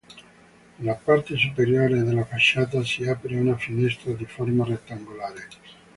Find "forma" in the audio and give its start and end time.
4.25-4.65